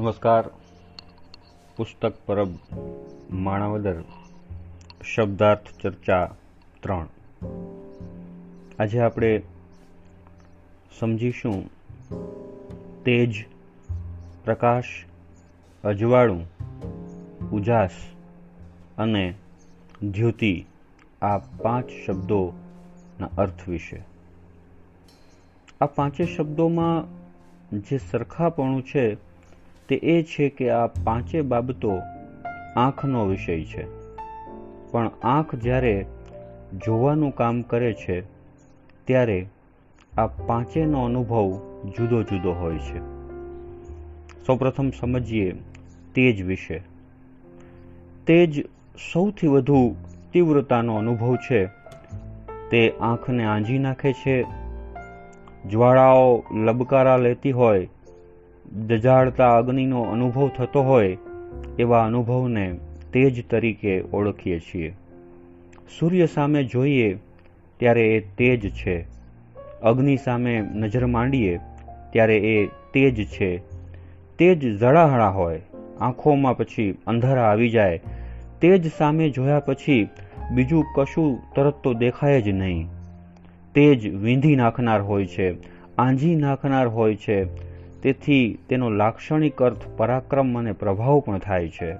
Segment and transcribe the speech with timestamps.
[0.00, 0.44] નમસ્કાર.
[1.76, 2.48] પુસ્તક પરબ,
[3.30, 4.02] માણાવદર,
[5.14, 6.34] શબ્દાર્થ ચર્ચા
[6.80, 7.06] ત્રણ.
[8.78, 9.42] આજે આપણે
[10.98, 11.70] સમજીશું
[13.04, 13.44] તેજ,
[14.44, 14.84] પ્રકાશ,
[15.84, 16.46] અજવાળું,
[17.52, 17.90] ઉજાસ
[18.98, 19.34] અને
[20.02, 20.66] દ્યુતિ
[21.22, 24.02] આ પાંચ શબ્દોના અર્થ વિશે.
[25.80, 27.04] આ પાંચે શબ્દોમાં
[27.80, 29.29] જે સરખાપણું છે
[29.90, 32.00] તે એ છે કે આ પાંચે બાબતો
[32.76, 33.86] આંખનો વિષય છે.
[34.90, 36.06] પણ આંખ જ્યારે
[36.86, 38.20] જોવાનું કામ કરે છે,
[39.06, 39.46] ત્યારે
[40.18, 41.60] આ પાંચેનો અનુભવ
[41.98, 42.98] જુદો જુદો હોય છે.
[44.46, 45.52] સૌપ્રથમ સમજીએ
[46.14, 46.82] તેજ વિશે.
[48.26, 48.64] તેજ
[49.12, 49.96] સૌથી વધુ
[50.32, 51.66] તીવ્રતાનો અનુભવ છે.
[52.70, 54.44] તે આંખને આંજી નાખે છે,
[55.68, 57.88] જ્વાળાઓ લબકારા લેતી હોય
[58.72, 61.16] દજાડતા અગ્નિનો અનુભવ થતો હોય
[61.78, 62.78] એવા અનુભવને
[63.12, 64.94] તેજ તરીકે ઓળખીએ છીએ.
[66.00, 67.18] સૂર્ય સામે જોઈએ
[67.78, 69.06] ત્યારે એ તેજ છે.
[69.82, 71.58] અગ્નિ સામે નજર માંડીએ
[72.12, 73.62] ત્યારે એ તેજ છે.
[74.38, 75.60] તેજ ઝળાહળા હોય,
[76.00, 78.00] આંખોમાં પછી અંધારા આવી જાય.
[78.60, 80.08] તેજ સામે જોયા પછી
[80.52, 82.88] બીજું કશું તરત તો દેખાય જ નહીં.
[83.74, 85.54] તેજ વીંધી નાખનાર હોય છે,
[85.96, 87.69] આંજી નાખનાર હોય છે
[88.02, 91.96] તેથી તેનો લાક્ષણિક અર્થ પરાક્રમ અને પ્રભાવ પણ થાય છે.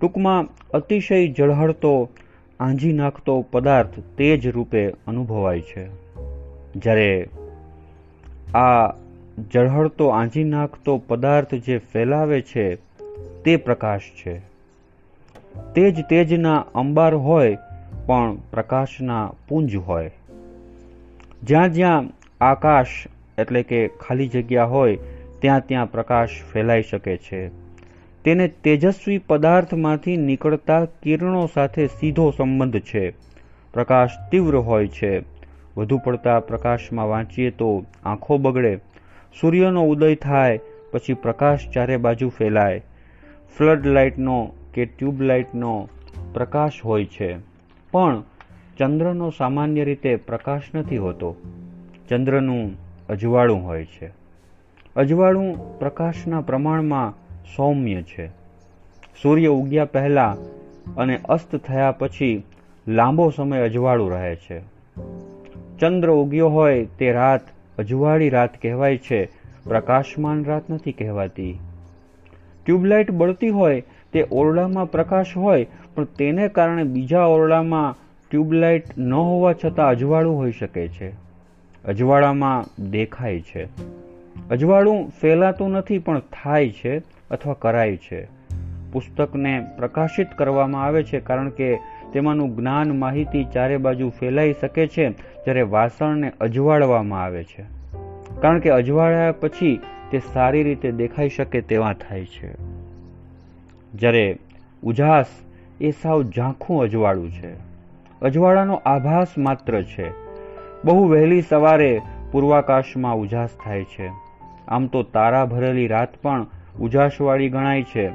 [0.00, 2.08] ટૂંકમાં, અતિશય ઝળહળતો
[2.60, 5.88] આંજી નાખતો પદાર્થ તેજ રૂપે અનુભવાય છે.
[6.74, 7.28] જ્યારે
[8.54, 8.92] આ
[9.52, 12.74] ઝળહળતો આંજી નાખતો પદાર્થ જે ફેલાવે છે
[13.44, 14.38] તે પ્રકાશ છે.
[15.74, 17.58] તેજ તેજના અંબાર હોય,
[18.06, 20.10] પણ પ્રકાશના પુંજ હોય.
[21.42, 22.04] જ્યાં જ્યાં
[22.40, 22.86] આકાશ
[23.38, 24.98] એટલે કે ખાલી જગ્યા હોય,
[25.38, 27.48] ત્યાં ત્યાં પ્રકાશ ફેલાઈ શકે છે.
[28.24, 33.10] તેને તેજસ્વી પદાર્થમાંથી નીકળતા કિરણો સાથે સીધો સંબંધ છે.
[33.72, 35.22] પ્રકાશ તીવ્ર હોય છે.
[35.76, 38.76] વધુ પડતા પ્રકાશમાં વાંચીએ તો આંખો બગડે,
[39.40, 40.60] સૂર્યનો ઉદય થાય,
[40.90, 42.82] પછી પ્રકાશ ચારે બાજુ ફેલાય.
[43.58, 45.88] ફ્લડ લાઇટનો કે ટ્યુબલાઇટનો
[46.34, 47.36] પ્રકાશ હોય છે.
[47.90, 48.22] પણ
[48.78, 51.36] ચંદ્રનો સામાન્ય રીતે પ્રકાશ નથી હોતો.
[52.08, 54.10] ચંદ્રનું અજવાળું હોય છે.
[54.96, 57.14] અજવાળું પ્રકાશના પ્રમાણમાં
[57.56, 58.26] સૌમ્ય છે.
[59.22, 60.36] સૂર્ય ઉગ્યા પહેલા
[60.96, 62.42] અને અસ્ત થયા પછી
[62.88, 64.60] લાંબો સમય અજવાળું રહે છે.
[65.78, 67.40] ચંદ્ર ઉગ્યો હોય તે રાત
[67.78, 69.28] અજવાળી રાત કહેવાય છે,
[69.64, 71.58] પ્રકાશમાન રાત નથી કહેવાતી.
[72.64, 77.94] ટ્યુબલાઇટ બળતી હોય તે ઓરડામાં પ્રકાશ હોય, પણ તેને કારણે બીજા ઓરડામાં
[78.30, 81.25] ટ્યુબલાઇટ ન હોવા છતાં અજવાળું હોઈ શકે છે.
[81.86, 83.68] અજવાળામાં દેખાય છે.
[84.50, 88.28] અજવાળું ફેલાતું નથી પણ થાય છે અથવા કરાય છે.
[88.92, 91.78] પુસ્તકને પ્રકાશિત કરવામાં આવે છે કારણ કે
[92.12, 97.64] તેમાંનું જ્ઞાન માહિતી ચારે બાજુ ફેલાઈ શકે છે જ્યારે વાસણને અજવાળવામાં આવે છે.
[98.40, 99.80] કારણ કે અજવાળ્યા પછી
[100.10, 102.54] તે સારી રીતે દેખાઈ શકે તેવા થાય છે.
[103.94, 104.38] જ્યારે
[104.82, 105.26] ઉજાસ
[105.80, 107.54] એ સાવ ઝાંખું અજવાળું છે.
[108.22, 110.25] અજવાળાનો આભાસ માત્ર છે.
[110.86, 112.00] બહુ વહેલી સવારે
[112.32, 114.10] પૂર્વાકાશમાં ઉજાસ થાય છે.
[114.68, 116.46] આમ તો તારા ભરેલી રાત પણ
[116.80, 118.10] ઉજાસવાળી ગણાય છે.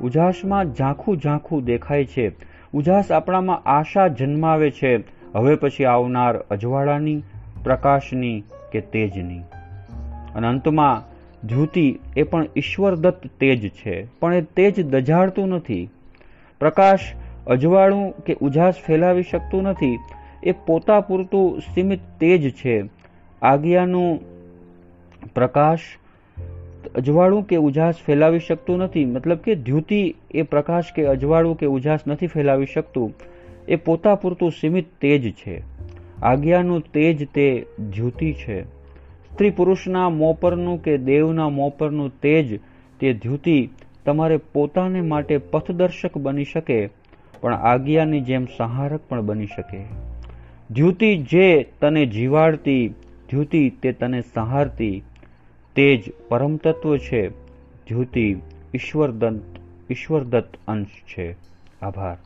[0.00, 2.32] ઉજાસમાં ઝાંખું ઝાંખું દેખાય છે.
[2.74, 4.96] ઉજાસ આપણામાં આશા જન્માવે છે.
[5.34, 7.22] હવે પછી આવનાર અજવાળાની,
[7.64, 9.40] પ્રકાશની કે તેજની.
[10.34, 11.02] અને અંતમાં
[11.48, 14.06] ધ્યુતિ એ પણ ઈશ્વરદત્ત તેજ છે.
[14.20, 15.88] પણ એ તેજ દજાડતું નથી.
[16.60, 17.00] પ્રકાશ
[17.46, 19.98] અજવાળું કે ઉજાસ ફેલાવી શકતું નથી.
[20.46, 22.84] એ પોતા પૂરતું સીમિત તેજ છે.
[23.42, 24.20] આજ્ઞાનું
[25.34, 25.80] પ્રકાશ
[26.94, 29.04] અજવાળું કે ઉજાસ ફેલાવી શકતું નથી.
[29.04, 33.14] મતલબ કે દ્યુતિ એ પ્રકાશ કે અજવાળું કે ઉજાસ નથી ફેલાવી શકતું.
[33.68, 35.62] એ પોતા પૂરતું સીમિત તેજ છે.
[36.22, 38.62] આજ્ઞાનું તેજ તે દ્યુતિ છે.
[39.32, 42.60] સ્ત્રી પુરુષના મોપરનું કે દેવના મોપરનું તેજ
[43.00, 43.68] તે દ્યુતિ
[44.04, 46.88] તમારે પોતાને માટે પથદર્શક બની શકે,
[47.40, 50.05] પણ આજ્ઞાની જેમ સંહારક પણ બની શકે.
[50.70, 52.88] દ્યુતિ જે તને જીવાડતી
[53.30, 55.02] દ્યુતિ તે તને સંહારતી,
[55.74, 57.28] તે પરમ તત્વ છે.
[57.88, 58.36] દ્યુતિ
[58.74, 59.60] ઈશ્વરદત્ત
[59.90, 61.36] ઈશ્વરદત્ત અંશ છે.
[61.82, 62.16] આભાર.